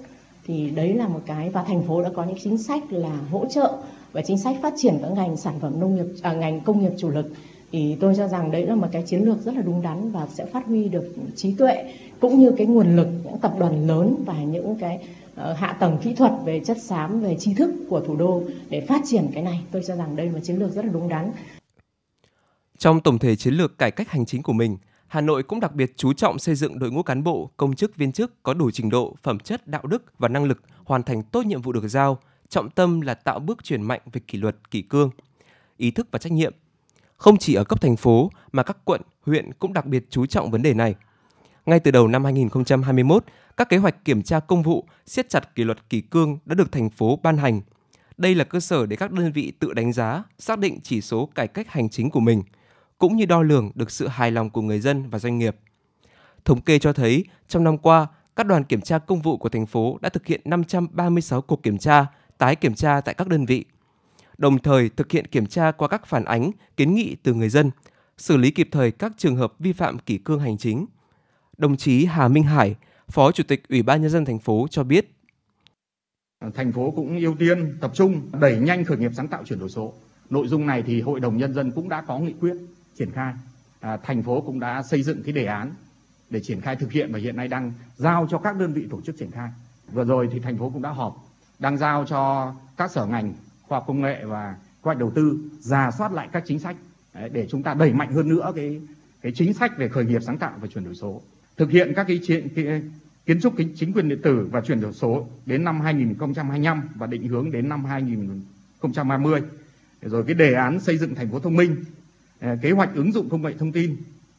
[0.46, 3.46] Thì đấy là một cái và thành phố đã có những chính sách là hỗ
[3.46, 3.76] trợ
[4.12, 6.92] và chính sách phát triển các ngành sản phẩm nông nghiệp à, ngành công nghiệp
[6.98, 7.32] chủ lực.
[7.72, 10.26] Thì tôi cho rằng đấy là một cái chiến lược rất là đúng đắn và
[10.26, 14.14] sẽ phát huy được trí tuệ cũng như cái nguồn lực những tập đoàn lớn
[14.26, 14.98] và những cái
[15.38, 18.86] Ờ, hạ tầng kỹ thuật về chất xám về tri thức của thủ đô để
[18.88, 21.32] phát triển cái này tôi cho rằng đây là chiến lược rất là đúng đắn
[22.78, 24.76] trong tổng thể chiến lược cải cách hành chính của mình
[25.08, 27.96] Hà Nội cũng đặc biệt chú trọng xây dựng đội ngũ cán bộ, công chức
[27.96, 31.22] viên chức có đủ trình độ, phẩm chất, đạo đức và năng lực hoàn thành
[31.22, 34.70] tốt nhiệm vụ được giao, trọng tâm là tạo bước chuyển mạnh về kỷ luật,
[34.70, 35.10] kỷ cương,
[35.76, 36.52] ý thức và trách nhiệm.
[37.16, 40.50] Không chỉ ở cấp thành phố mà các quận, huyện cũng đặc biệt chú trọng
[40.50, 40.94] vấn đề này.
[41.68, 43.24] Ngay từ đầu năm 2021,
[43.56, 46.72] các kế hoạch kiểm tra công vụ, siết chặt kỷ luật kỷ cương đã được
[46.72, 47.60] thành phố ban hành.
[48.16, 51.26] Đây là cơ sở để các đơn vị tự đánh giá, xác định chỉ số
[51.34, 52.42] cải cách hành chính của mình–
[52.98, 55.56] cũng như đo lường được sự hài lòng của người dân và doanh nghiệp.
[56.44, 59.66] Thống kê cho thấy, trong năm qua, các đoàn kiểm tra công vụ của thành
[59.66, 62.06] phố đã thực hiện 536 cuộc kiểm tra,
[62.38, 63.64] tái kiểm tra tại các đơn vị.
[64.38, 67.70] Đồng thời thực hiện kiểm tra qua các phản ánh, kiến nghị từ người dân,
[68.18, 70.86] xử lý kịp thời các trường hợp vi phạm kỷ cương hành chính.
[71.58, 72.76] Đồng chí Hà Minh Hải,
[73.08, 75.10] Phó Chủ tịch Ủy ban nhân dân thành phố cho biết:
[76.54, 79.68] Thành phố cũng ưu tiên tập trung đẩy nhanh khởi nghiệp sáng tạo chuyển đổi
[79.68, 79.92] số.
[80.30, 82.54] Nội dung này thì Hội đồng nhân dân cũng đã có nghị quyết
[82.98, 83.34] triển khai.
[83.80, 85.74] À, thành phố cũng đã xây dựng cái đề án
[86.30, 89.00] để triển khai thực hiện và hiện nay đang giao cho các đơn vị tổ
[89.00, 89.50] chức triển khai.
[89.92, 91.16] Vừa rồi thì thành phố cũng đã họp,
[91.58, 95.38] đang giao cho các sở ngành khoa học công nghệ và quan hoạch đầu tư
[95.60, 96.76] giả soát lại các chính sách
[97.32, 98.80] để chúng ta đẩy mạnh hơn nữa cái
[99.22, 101.22] cái chính sách về khởi nghiệp sáng tạo và chuyển đổi số.
[101.58, 102.48] Thực hiện các cái, chuyện,
[103.26, 107.28] kiến trúc chính quyền điện tử và chuyển đổi số đến năm 2025 và định
[107.28, 109.42] hướng đến năm 2030.
[110.02, 111.76] Rồi cái đề án xây dựng thành phố thông minh
[112.40, 113.96] à, kế hoạch ứng dụng công nghệ thông tin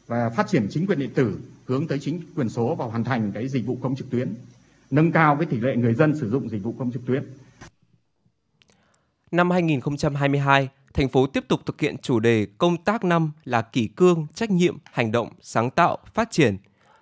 [0.08, 3.32] và phát triển chính quyền điện tử hướng tới chính quyền số và hoàn thành
[3.32, 4.34] cái dịch vụ công trực tuyến,
[4.92, 7.24] nâng cao cái tỷ lệ người dân sử dụng dịch vụ công trực tuyến.
[9.32, 13.88] Năm 2022, thành phố tiếp tục thực hiện chủ đề công tác năm là kỷ
[13.88, 16.58] cương, trách nhiệm, hành động, sáng tạo, phát triển.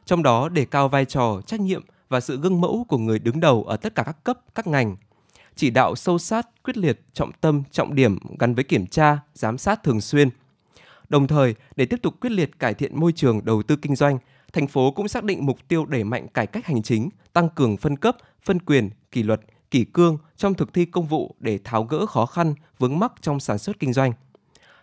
[0.07, 3.39] Trong đó đề cao vai trò, trách nhiệm và sự gương mẫu của người đứng
[3.39, 4.95] đầu ở tất cả các cấp, các ngành.
[5.55, 9.57] Chỉ đạo sâu sát, quyết liệt, trọng tâm, trọng điểm gắn với kiểm tra, giám
[9.57, 10.29] sát thường xuyên–
[11.09, 14.17] Đồng thời, để tiếp tục quyết liệt cải thiện môi trường đầu tư kinh doanh,
[14.53, 17.77] thành phố cũng xác định mục tiêu đẩy mạnh cải cách hành chính, tăng cường
[17.77, 19.41] phân cấp, phân quyền, kỷ luật,
[19.71, 23.39] kỷ cương trong thực thi công vụ để tháo gỡ khó khăn, vướng mắc trong
[23.39, 24.13] sản xuất kinh doanh.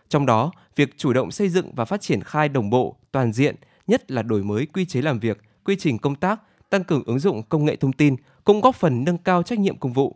[0.09, 3.55] Trong đó, việc chủ động xây dựng và phát triển khai đồng bộ, toàn diện,
[3.87, 7.19] nhất là đổi mới quy chế làm việc, quy trình công tác, tăng cường ứng
[7.19, 10.15] dụng công nghệ thông tin cũng góp phần nâng cao trách nhiệm công vụ.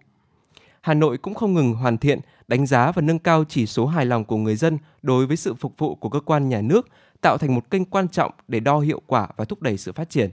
[0.81, 4.05] Hà Nội cũng không ngừng hoàn thiện, đánh giá và nâng cao chỉ số hài
[4.05, 6.87] lòng của người dân đối với sự phục vụ của cơ quan nhà nước,
[7.21, 10.09] tạo thành một kênh quan trọng để đo hiệu quả và thúc đẩy sự phát
[10.09, 10.29] triển.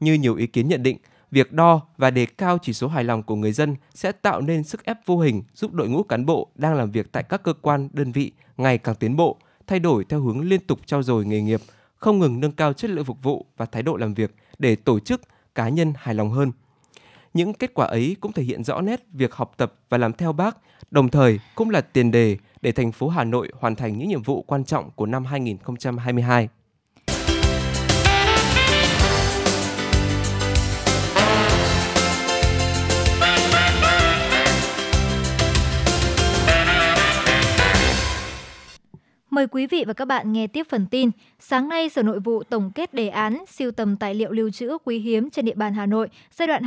[0.00, 0.98] Như nhiều ý kiến nhận định,
[1.30, 4.64] việc đo và đề cao chỉ số hài lòng của người dân sẽ tạo nên
[4.64, 7.52] sức ép vô hình giúp đội ngũ cán bộ đang làm việc tại các cơ
[7.52, 11.26] quan, đơn vị ngày càng tiến bộ, thay đổi theo hướng liên tục trao dồi
[11.26, 11.60] nghề nghiệp,
[11.96, 15.00] không ngừng nâng cao chất lượng phục vụ và thái độ làm việc để tổ
[15.00, 15.20] chức,
[15.54, 16.52] cá nhân hài lòng hơn.
[17.34, 20.32] Những kết quả ấy cũng thể hiện rõ nét việc học tập và làm theo
[20.32, 20.56] bác,
[20.90, 24.22] đồng thời cũng là tiền đề để thành phố Hà Nội hoàn thành những nhiệm
[24.22, 26.48] vụ quan trọng của năm 2022.
[39.36, 41.10] Mời quý vị và các bạn nghe tiếp phần tin.
[41.38, 44.78] Sáng nay, Sở Nội vụ tổng kết đề án siêu tầm tài liệu lưu trữ
[44.84, 46.62] quý hiếm trên địa bàn Hà Nội giai đoạn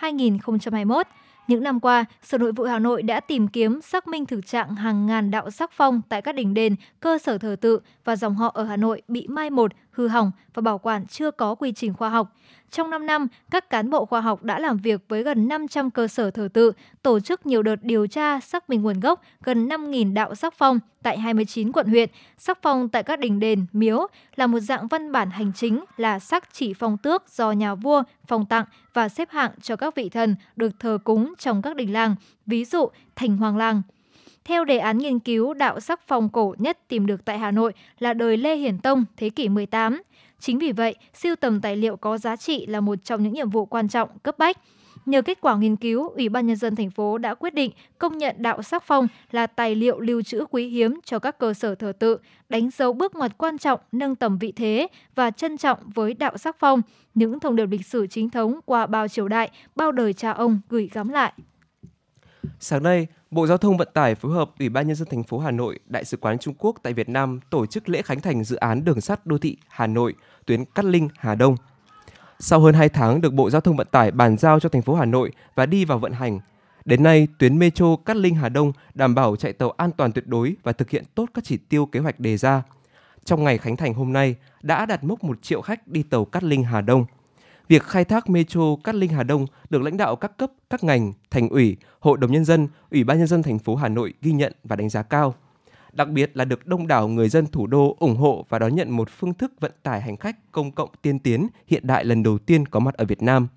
[0.00, 1.04] 2015-2021.
[1.48, 4.74] Những năm qua, Sở Nội vụ Hà Nội đã tìm kiếm xác minh thực trạng
[4.74, 8.34] hàng ngàn đạo sắc phong tại các đình đền, cơ sở thờ tự và dòng
[8.34, 11.72] họ ở Hà Nội bị mai một, hư hỏng và bảo quản chưa có quy
[11.72, 12.36] trình khoa học.
[12.70, 16.08] Trong 5 năm, các cán bộ khoa học đã làm việc với gần 500 cơ
[16.08, 20.14] sở thờ tự, tổ chức nhiều đợt điều tra xác minh nguồn gốc gần 5.000
[20.14, 24.46] đạo sắc phong tại 29 quận huyện, sắc phong tại các đình đền, miếu là
[24.46, 28.46] một dạng văn bản hành chính là sắc chỉ phong tước do nhà vua phong
[28.46, 32.14] tặng và xếp hạng cho các vị thần được thờ cúng trong các đình làng,
[32.46, 33.82] ví dụ thành hoàng làng.
[34.44, 37.72] Theo đề án nghiên cứu đạo sắc phong cổ nhất tìm được tại Hà Nội
[37.98, 40.02] là đời Lê Hiển Tông, thế kỷ 18.
[40.38, 43.50] Chính vì vậy, siêu tầm tài liệu có giá trị là một trong những nhiệm
[43.50, 44.58] vụ quan trọng, cấp bách.
[45.06, 48.18] Nhờ kết quả nghiên cứu, Ủy ban nhân dân thành phố đã quyết định công
[48.18, 51.74] nhận đạo sắc phong là tài liệu lưu trữ quý hiếm cho các cơ sở
[51.74, 55.78] thờ tự, đánh dấu bước ngoặt quan trọng nâng tầm vị thế và trân trọng
[55.94, 56.82] với đạo sắc phong,
[57.14, 60.60] những thông điệp lịch sử chính thống qua bao triều đại, bao đời cha ông
[60.68, 61.32] gửi gắm lại.
[62.60, 65.38] Sáng nay, Bộ Giao thông Vận tải phối hợp Ủy ban nhân dân thành phố
[65.38, 68.44] Hà Nội, Đại sứ quán Trung Quốc tại Việt Nam tổ chức lễ khánh thành
[68.44, 70.14] dự án đường sắt đô thị Hà Nội,
[70.46, 71.56] tuyến Cát Linh Hà Đông.
[72.38, 74.94] Sau hơn 2 tháng được Bộ Giao thông Vận tải bàn giao cho thành phố
[74.94, 76.40] Hà Nội và đi vào vận hành,
[76.84, 80.26] đến nay tuyến metro Cát Linh Hà Đông đảm bảo chạy tàu an toàn tuyệt
[80.26, 82.62] đối và thực hiện tốt các chỉ tiêu kế hoạch đề ra.
[83.24, 86.42] Trong ngày khánh thành hôm nay đã đạt mốc 1 triệu khách đi tàu Cát
[86.42, 87.04] Linh Hà Đông–
[87.68, 91.12] Việc khai thác metro Cát Linh Hà Đông được lãnh đạo các cấp, các ngành,
[91.30, 94.32] thành ủy, hội đồng nhân dân, ủy ban nhân dân thành phố Hà Nội ghi
[94.32, 95.34] nhận và đánh giá cao.
[95.92, 98.90] Đặc biệt là được đông đảo người dân thủ đô ủng hộ và đón nhận
[98.90, 102.38] một phương thức vận tải hành khách công cộng tiên tiến hiện đại lần đầu
[102.38, 103.48] tiên có mặt ở Việt Nam.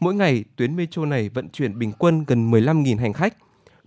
[0.00, 3.36] Mỗi ngày, tuyến metro này vận chuyển bình quân gần 15.000 hành khách.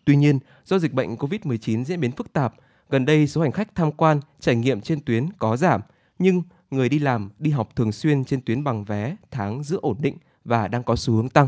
[0.05, 2.53] Tuy nhiên, do dịch bệnh COVID-19 diễn biến phức tạp,
[2.89, 5.81] gần đây số hành khách tham quan, trải nghiệm trên tuyến có giảm,
[6.19, 9.97] nhưng người đi làm, đi học thường xuyên trên tuyến bằng vé tháng giữ ổn
[9.99, 11.47] định và đang có xu hướng tăng.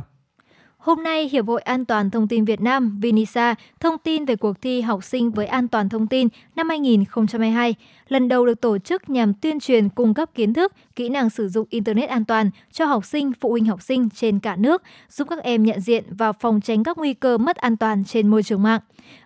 [0.81, 4.61] Hôm nay, Hiệp hội An toàn Thông tin Việt Nam Vinisa thông tin về cuộc
[4.61, 7.75] thi học sinh với an toàn thông tin năm 2022,
[8.07, 11.49] lần đầu được tổ chức nhằm tuyên truyền cung cấp kiến thức, kỹ năng sử
[11.49, 15.27] dụng Internet an toàn cho học sinh, phụ huynh học sinh trên cả nước, giúp
[15.29, 18.43] các em nhận diện và phòng tránh các nguy cơ mất an toàn trên môi
[18.43, 18.81] trường mạng.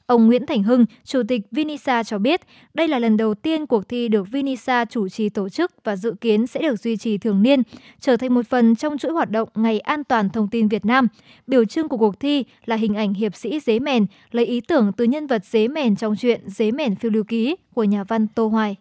[0.05, 2.41] Ông Nguyễn Thành Hưng, Chủ tịch Vinisa cho biết,
[2.73, 6.15] đây là lần đầu tiên cuộc thi được Vinisa chủ trì tổ chức và dự
[6.21, 7.63] kiến sẽ được duy trì thường niên,
[7.99, 11.07] trở thành một phần trong chuỗi hoạt động Ngày An toàn Thông tin Việt Nam.
[11.47, 14.91] Biểu trưng của cuộc thi là hình ảnh hiệp sĩ Dế Mèn, lấy ý tưởng
[14.97, 18.27] từ nhân vật Dế Mèn trong truyện Dế Mèn phiêu lưu ký của nhà văn
[18.27, 18.75] Tô Hoài.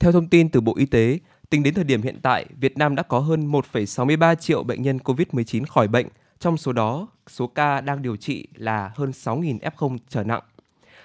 [0.00, 1.18] Theo thông tin từ Bộ Y tế,
[1.50, 4.98] tính đến thời điểm hiện tại, Việt Nam đã có hơn 1,63 triệu bệnh nhân
[5.04, 6.06] COVID-19 khỏi bệnh,
[6.40, 10.42] trong số đó, số ca đang điều trị là hơn 6.000 F0 trở nặng.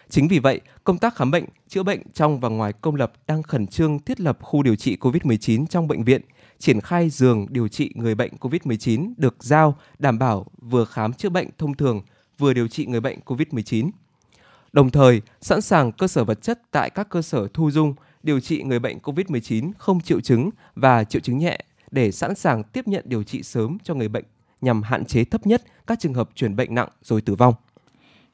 [0.10, 3.44] Chính vì vậy, công tác khám bệnh, chữa bệnh trong và ngoài công lập đang
[3.44, 6.22] khẩn trương thiết lập khu điều trị COVID-19 trong bệnh viện,
[6.60, 11.30] triển khai giường điều trị người bệnh COVID-19 được giao đảm bảo vừa khám chữa
[11.30, 12.02] bệnh thông thường,
[12.38, 13.90] vừa điều trị người bệnh COVID-19.
[14.74, 17.94] Đồng thời, sẵn sàng cơ sở vật chất tại các cơ sở thu dung,
[18.24, 21.60] điều trị người bệnh COVID-19 không triệu chứng và triệu chứng nhẹ
[21.92, 24.26] để sẵn sàng tiếp nhận điều trị sớm cho người bệnh
[24.66, 27.54] nhằm hạn chế thấp nhất các trường hợp chuyển bệnh nặng rồi tử vong.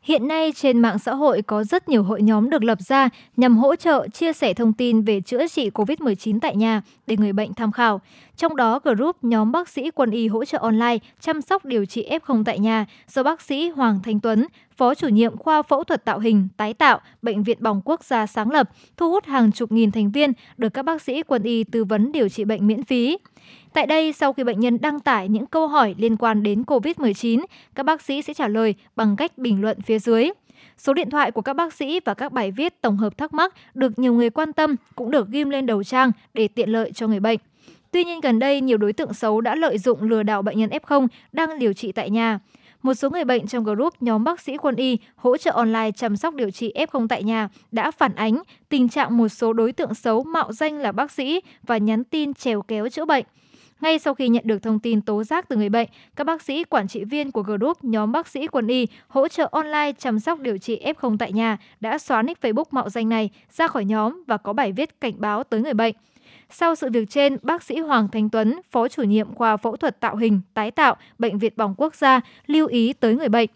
[0.01, 3.57] Hiện nay trên mạng xã hội có rất nhiều hội nhóm được lập ra nhằm
[3.57, 7.53] hỗ trợ chia sẻ thông tin về chữa trị COVID-19 tại nhà để người bệnh
[7.53, 8.01] tham khảo.
[8.37, 12.09] Trong đó group nhóm bác sĩ quân y hỗ trợ online chăm sóc điều trị
[12.09, 16.05] F0 tại nhà do bác sĩ Hoàng Thanh Tuấn, Phó chủ nhiệm khoa phẫu thuật
[16.05, 19.71] tạo hình, tái tạo, Bệnh viện Bỏng Quốc gia sáng lập, thu hút hàng chục
[19.71, 22.83] nghìn thành viên được các bác sĩ quân y tư vấn điều trị bệnh miễn
[22.83, 23.17] phí.
[23.73, 27.45] Tại đây, sau khi bệnh nhân đăng tải những câu hỏi liên quan đến COVID-19,
[27.75, 30.29] các bác sĩ sẽ trả lời bằng cách bình luận phía dưới.
[30.77, 33.53] Số điện thoại của các bác sĩ và các bài viết tổng hợp thắc mắc
[33.73, 37.07] được nhiều người quan tâm cũng được ghim lên đầu trang để tiện lợi cho
[37.07, 37.39] người bệnh.
[37.91, 40.69] Tuy nhiên gần đây, nhiều đối tượng xấu đã lợi dụng lừa đảo bệnh nhân
[40.69, 42.39] F0 đang điều trị tại nhà.
[42.81, 46.17] Một số người bệnh trong group nhóm bác sĩ quân y hỗ trợ online chăm
[46.17, 49.93] sóc điều trị F0 tại nhà đã phản ánh tình trạng một số đối tượng
[49.93, 53.25] xấu mạo danh là bác sĩ và nhắn tin trèo kéo chữa bệnh.
[53.81, 56.63] Ngay sau khi nhận được thông tin tố giác từ người bệnh, các bác sĩ
[56.63, 60.39] quản trị viên của group nhóm bác sĩ quân y hỗ trợ online chăm sóc
[60.39, 64.23] điều trị F0 tại nhà đã xóa nick Facebook mạo danh này ra khỏi nhóm
[64.27, 65.95] và có bài viết cảnh báo tới người bệnh.
[66.49, 69.99] Sau sự việc trên, bác sĩ Hoàng Thanh Tuấn, Phó chủ nhiệm khoa phẫu thuật
[69.99, 73.49] tạo hình, tái tạo, Bệnh viện Bỏng Quốc gia lưu ý tới người bệnh.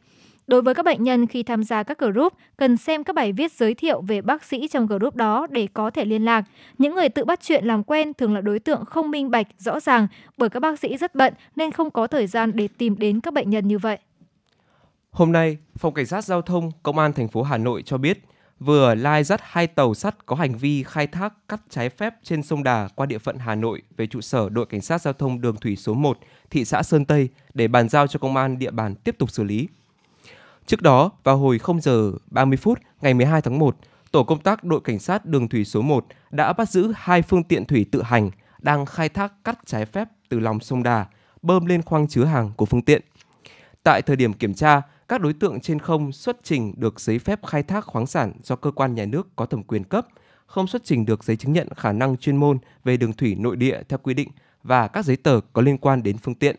[0.47, 3.51] Đối với các bệnh nhân khi tham gia các group, cần xem các bài viết
[3.51, 6.45] giới thiệu về bác sĩ trong group đó để có thể liên lạc.
[6.77, 9.79] Những người tự bắt chuyện làm quen thường là đối tượng không minh bạch, rõ
[9.79, 13.21] ràng bởi các bác sĩ rất bận nên không có thời gian để tìm đến
[13.21, 13.97] các bệnh nhân như vậy.
[15.11, 18.19] Hôm nay, Phòng Cảnh sát Giao thông Công an thành phố Hà Nội cho biết
[18.59, 22.43] vừa lai dắt hai tàu sắt có hành vi khai thác cắt trái phép trên
[22.43, 25.41] sông Đà qua địa phận Hà Nội về trụ sở đội cảnh sát giao thông
[25.41, 26.17] đường thủy số 1
[26.49, 29.43] thị xã Sơn Tây để bàn giao cho công an địa bàn tiếp tục xử
[29.43, 29.67] lý.
[30.65, 33.77] Trước đó, vào hồi 0 giờ 30 phút ngày 12 tháng 1,
[34.11, 37.43] tổ công tác đội cảnh sát đường thủy số 1 đã bắt giữ hai phương
[37.43, 41.05] tiện thủy tự hành đang khai thác cắt trái phép từ lòng sông Đà,
[41.41, 43.01] bơm lên khoang chứa hàng của phương tiện.
[43.83, 47.39] Tại thời điểm kiểm tra, các đối tượng trên không xuất trình được giấy phép
[47.45, 50.07] khai thác khoáng sản do cơ quan nhà nước có thẩm quyền cấp,
[50.45, 53.55] không xuất trình được giấy chứng nhận khả năng chuyên môn về đường thủy nội
[53.55, 54.29] địa theo quy định
[54.63, 56.55] và các giấy tờ có liên quan đến phương tiện.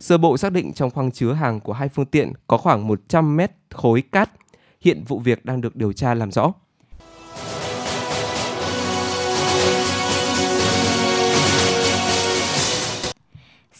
[0.00, 3.36] Sơ bộ xác định trong khoang chứa hàng của hai phương tiện có khoảng 100
[3.36, 4.30] mét khối cát.
[4.80, 6.52] Hiện vụ việc đang được điều tra làm rõ.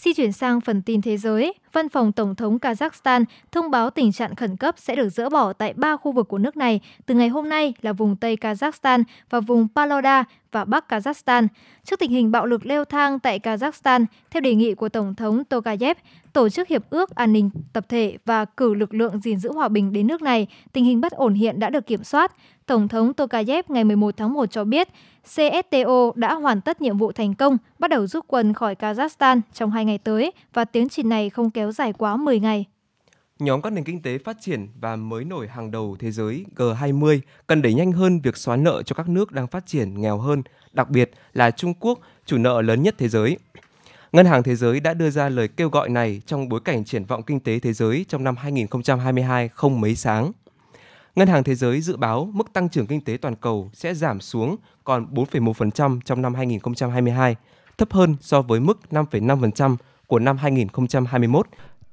[0.01, 4.13] Di chuyển sang phần tin thế giới, Văn phòng Tổng thống Kazakhstan thông báo tình
[4.13, 7.15] trạng khẩn cấp sẽ được dỡ bỏ tại ba khu vực của nước này từ
[7.15, 11.47] ngày hôm nay là vùng Tây Kazakhstan và vùng Paloda và Bắc Kazakhstan.
[11.85, 15.45] Trước tình hình bạo lực leo thang tại Kazakhstan, theo đề nghị của Tổng thống
[15.45, 15.97] Tokayev,
[16.33, 19.69] tổ chức hiệp ước an ninh tập thể và cử lực lượng gìn giữ hòa
[19.69, 22.33] bình đến nước này, tình hình bất ổn hiện đã được kiểm soát.
[22.71, 24.89] Tổng thống Tokayev ngày 11 tháng 1 cho biết
[25.25, 29.71] CSTO đã hoàn tất nhiệm vụ thành công, bắt đầu rút quân khỏi Kazakhstan trong
[29.71, 32.65] hai ngày tới và tiến trình này không kéo dài quá 10 ngày.
[33.39, 37.21] Nhóm các nền kinh tế phát triển và mới nổi hàng đầu thế giới G20
[37.47, 40.43] cần đẩy nhanh hơn việc xóa nợ cho các nước đang phát triển nghèo hơn,
[40.73, 43.39] đặc biệt là Trung Quốc, chủ nợ lớn nhất thế giới.
[44.13, 47.05] Ngân hàng Thế giới đã đưa ra lời kêu gọi này trong bối cảnh triển
[47.05, 50.33] vọng kinh tế thế giới trong năm 2022 không mấy sáng.
[51.21, 54.21] Ngân hàng Thế giới dự báo mức tăng trưởng kinh tế toàn cầu sẽ giảm
[54.21, 57.37] xuống còn 4,1% trong năm 2022,
[57.79, 61.47] thấp hơn so với mức 5,5% của năm 2021,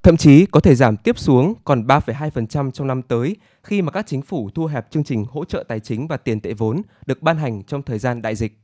[0.03, 4.07] thậm chí có thể giảm tiếp xuống còn 3,2% trong năm tới khi mà các
[4.07, 7.21] chính phủ thu hẹp chương trình hỗ trợ tài chính và tiền tệ vốn được
[7.21, 8.59] ban hành trong thời gian đại dịch.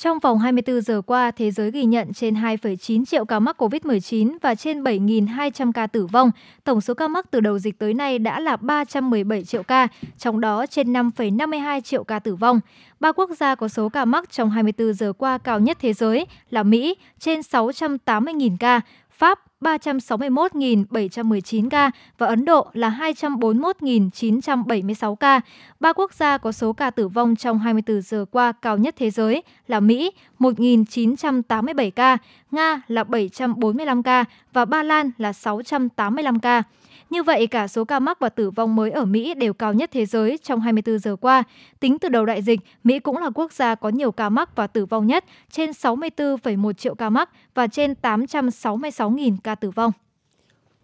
[0.00, 4.38] Trong vòng 24 giờ qua, thế giới ghi nhận trên 2,9 triệu ca mắc COVID-19
[4.42, 6.30] và trên 7.200 ca tử vong.
[6.64, 10.40] Tổng số ca mắc từ đầu dịch tới nay đã là 317 triệu ca, trong
[10.40, 12.60] đó trên 5,52 triệu ca tử vong.
[13.00, 16.26] Ba quốc gia có số ca mắc trong 24 giờ qua cao nhất thế giới
[16.50, 18.80] là Mỹ trên 680.000 ca,
[19.10, 25.40] Pháp 361.719 ca và Ấn Độ là 241.976 ca.
[25.80, 29.10] Ba quốc gia có số ca tử vong trong 24 giờ qua cao nhất thế
[29.10, 32.18] giới là Mỹ 1.987 ca,
[32.50, 36.62] Nga là 745 ca và Ba Lan là 685 ca.
[37.10, 39.90] Như vậy, cả số ca mắc và tử vong mới ở Mỹ đều cao nhất
[39.92, 41.44] thế giới trong 24 giờ qua.
[41.80, 44.66] Tính từ đầu đại dịch, Mỹ cũng là quốc gia có nhiều ca mắc và
[44.66, 49.92] tử vong nhất, trên 64,1 triệu ca mắc và trên 866.000 ca tử vong.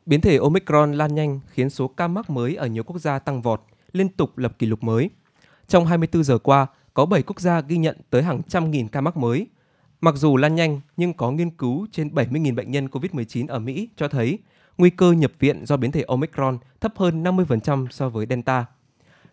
[0.07, 3.43] Biến thể Omicron lan nhanh khiến số ca mắc mới ở nhiều quốc gia tăng
[3.43, 3.61] vọt,
[3.93, 5.11] liên tục lập kỷ lục mới.
[5.69, 9.01] Trong 24 giờ qua, có 7 quốc gia ghi nhận tới hàng trăm nghìn ca
[9.01, 9.47] mắc mới.
[10.01, 13.89] Mặc dù lan nhanh, nhưng có nghiên cứu trên 70.000 bệnh nhân COVID-19 ở Mỹ
[13.97, 14.39] cho thấy
[14.79, 18.67] nguy cơ nhập viện do biến thể Omicron thấp hơn 50% so với Delta.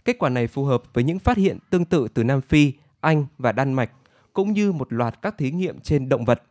[0.06, 3.26] Kết quả này phù hợp với những phát hiện tương tự từ Nam Phi, Anh
[3.38, 3.92] và Đan Mạch,
[4.34, 6.44] cũng như một loạt các thí nghiệm trên động vật.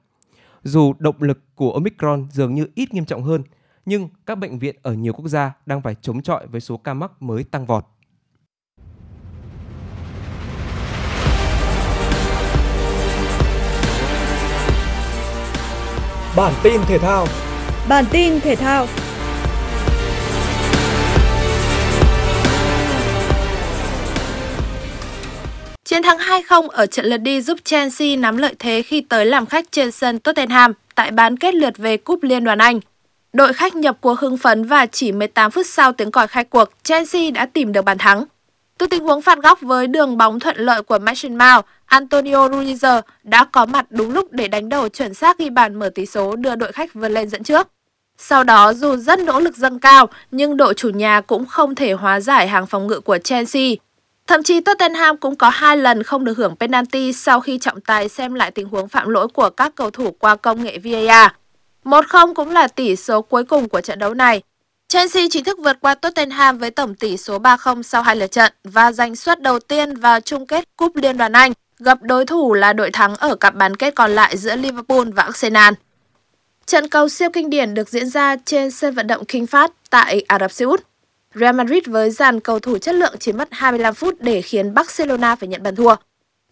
[0.63, 3.43] Dù động lực của Omicron dường như ít nghiêm trọng hơn,
[3.87, 6.95] nhưng các bệnh viện ở nhiều quốc gia đang phải chống chọi với số ca
[6.95, 7.85] mắc mới tăng vọt.
[16.37, 17.27] Bản tin thể thao
[17.91, 18.87] Bản tin thể thao
[25.85, 29.47] Chiến thắng 2-0 ở trận lượt đi giúp Chelsea nắm lợi thế khi tới làm
[29.47, 32.81] khách trên sân Tottenham tại bán kết lượt về Cúp Liên đoàn Anh.
[33.33, 36.71] Đội khách nhập cuộc hưng phấn và chỉ 18 phút sau tiếng còi khai cuộc,
[36.83, 38.25] Chelsea đã tìm được bàn thắng.
[38.79, 43.01] Từ tình huống phạt góc với đường bóng thuận lợi của Mason Mount, Antonio Rudiger
[43.23, 46.37] đã có mặt đúng lúc để đánh đầu chuẩn xác ghi bàn mở tỷ số
[46.37, 47.69] đưa đội khách vươn lên dẫn trước.
[48.23, 51.93] Sau đó dù rất nỗ lực dâng cao nhưng đội chủ nhà cũng không thể
[51.93, 53.71] hóa giải hàng phòng ngự của Chelsea.
[54.27, 58.09] Thậm chí Tottenham cũng có hai lần không được hưởng penalty sau khi trọng tài
[58.09, 61.31] xem lại tình huống phạm lỗi của các cầu thủ qua công nghệ VAR.
[61.85, 64.43] 1-0 cũng là tỷ số cuối cùng của trận đấu này.
[64.89, 68.53] Chelsea chính thức vượt qua Tottenham với tổng tỷ số 3-0 sau hai lượt trận
[68.65, 72.55] và giành suất đầu tiên vào chung kết Cúp Liên đoàn Anh, gặp đối thủ
[72.55, 75.75] là đội thắng ở cặp bán kết còn lại giữa Liverpool và Arsenal.
[76.71, 80.23] Trận cầu siêu kinh điển được diễn ra trên sân vận động King Fahd tại
[80.29, 80.81] Ả Rập Xê Út.
[81.35, 85.37] Real Madrid với dàn cầu thủ chất lượng chỉ mất 25 phút để khiến Barcelona
[85.37, 85.95] phải nhận bàn thua.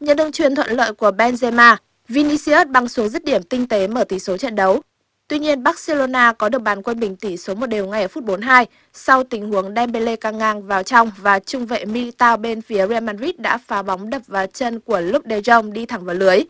[0.00, 1.76] Nhờ đường truyền thuận lợi của Benzema,
[2.08, 4.82] Vinicius băng xuống dứt điểm tinh tế mở tỷ số trận đấu.
[5.28, 8.24] Tuy nhiên, Barcelona có được bàn quân bình tỷ số một đều ngay ở phút
[8.24, 12.86] 42 sau tình huống Dembele căng ngang vào trong và trung vệ Militao bên phía
[12.86, 16.14] Real Madrid đã phá bóng đập vào chân của Luke de Jong đi thẳng vào
[16.14, 16.40] lưới.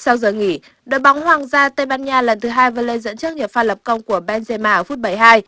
[0.00, 3.00] Sau giờ nghỉ, đội bóng Hoàng gia Tây Ban Nha lần thứ hai vươn lên
[3.00, 5.42] dẫn trước nhờ pha lập công của Benzema ở phút 72.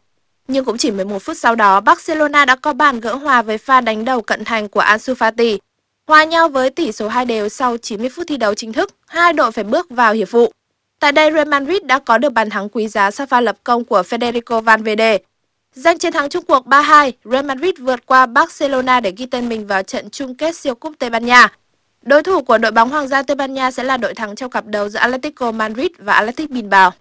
[0.49, 3.81] Nhưng cũng chỉ 11 phút sau đó, Barcelona đã có bàn gỡ hòa với pha
[3.81, 5.59] đánh đầu cận thành của Ansu Fati.
[6.07, 9.33] Hòa nhau với tỷ số hai đều sau 90 phút thi đấu chính thức, hai
[9.33, 10.53] đội phải bước vào hiệp phụ.
[11.01, 13.85] Tại đây, Real Madrid đã có được bàn thắng quý giá sau pha lập công
[13.85, 15.19] của Federico Valverde.
[15.75, 19.67] Giành chiến thắng chung cuộc 3-2, Real Madrid vượt qua Barcelona để ghi tên mình
[19.67, 21.49] vào trận chung kết siêu cúp Tây Ban Nha.
[22.05, 24.51] Đối thủ của đội bóng Hoàng gia Tây Ban Nha sẽ là đội thắng trong
[24.51, 26.93] cặp đấu giữa Atletico Madrid và Athletic Bilbao.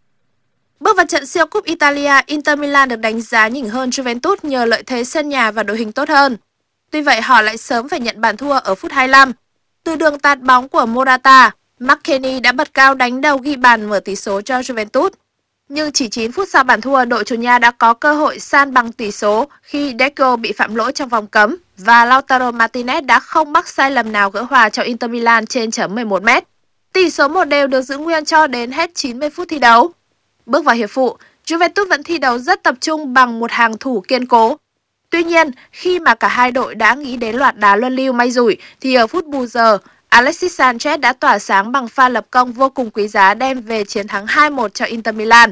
[0.80, 4.66] Bước vào trận siêu cúp Italia, Inter Milan được đánh giá nhỉnh hơn Juventus nhờ
[4.66, 6.38] lợi thế sân nhà và đội hình tốt hơn.
[6.92, 9.32] Tuy vậy, họ lại sớm phải nhận bàn thua ở phút 25.
[9.84, 14.00] Từ đường tạt bóng của Morata, McKennie đã bật cao đánh đầu ghi bàn mở
[14.00, 15.10] tỷ số cho Juventus.
[15.70, 18.74] Nhưng chỉ 9 phút sau bàn thua, đội chủ nhà đã có cơ hội san
[18.74, 23.20] bằng tỷ số khi Deco bị phạm lỗi trong vòng cấm và Lautaro Martinez đã
[23.20, 26.30] không mắc sai lầm nào gỡ hòa cho Inter Milan trên chấm 11 m.
[26.94, 29.92] Tỷ số một đều được giữ nguyên cho đến hết 90 phút thi đấu.
[30.46, 34.04] Bước vào hiệp phụ, Juventus vẫn thi đấu rất tập trung bằng một hàng thủ
[34.08, 34.58] kiên cố.
[35.10, 38.32] Tuy nhiên, khi mà cả hai đội đã nghĩ đến loạt đá luân lưu may
[38.32, 39.78] rủi thì ở phút bù giờ,
[40.10, 43.84] Alexis Sanchez đã tỏa sáng bằng pha lập công vô cùng quý giá đem về
[43.84, 45.52] chiến thắng 2-1 cho Inter Milan.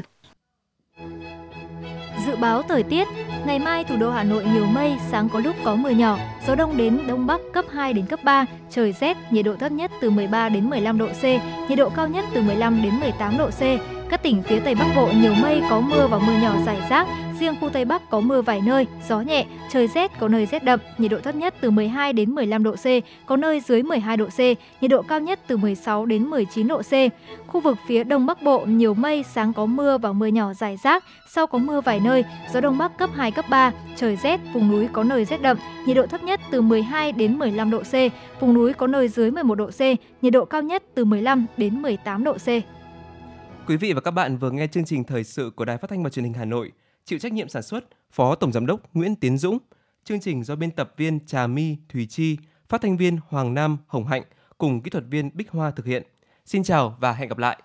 [2.28, 3.08] Dự báo thời tiết,
[3.46, 6.54] ngày mai thủ đô Hà Nội nhiều mây, sáng có lúc có mưa nhỏ, gió
[6.54, 9.90] đông đến đông bắc cấp 2 đến cấp 3, trời rét, nhiệt độ thấp nhất
[10.00, 11.24] từ 13 đến 15 độ C,
[11.68, 13.60] nhiệt độ cao nhất từ 15 đến 18 độ C.
[14.10, 17.06] Các tỉnh phía Tây Bắc Bộ nhiều mây có mưa và mưa nhỏ rải rác,
[17.40, 20.64] riêng khu Tây Bắc có mưa vài nơi, gió nhẹ, trời rét có nơi rét
[20.64, 22.86] đậm, nhiệt độ thấp nhất từ 12 đến 15 độ C,
[23.26, 24.38] có nơi dưới 12 độ C,
[24.80, 26.92] nhiệt độ cao nhất từ 16 đến 19 độ C.
[27.46, 30.76] Khu vực phía Đông Bắc Bộ nhiều mây, sáng có mưa và mưa nhỏ rải
[30.76, 34.40] rác, sau có mưa vài nơi, gió Đông Bắc cấp 2, cấp 3, trời rét,
[34.52, 37.82] vùng núi có nơi rét đậm, nhiệt độ thấp nhất từ 12 đến 15 độ
[37.82, 37.94] C,
[38.40, 39.80] vùng núi có nơi dưới 11 độ C,
[40.22, 42.46] nhiệt độ cao nhất từ 15 đến 18 độ C.
[43.66, 46.02] Quý vị và các bạn vừa nghe chương trình thời sự của Đài Phát thanh
[46.02, 46.72] và Truyền hình Hà Nội,
[47.08, 49.58] chịu trách nhiệm sản xuất Phó Tổng giám đốc Nguyễn Tiến Dũng.
[50.04, 52.36] Chương trình do biên tập viên Trà My, Thùy Chi,
[52.68, 54.22] phát thanh viên Hoàng Nam, Hồng Hạnh
[54.58, 56.02] cùng kỹ thuật viên Bích Hoa thực hiện.
[56.46, 57.62] Xin chào và hẹn gặp lại.